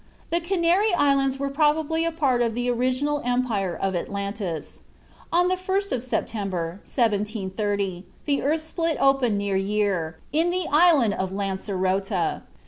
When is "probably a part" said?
1.51-2.41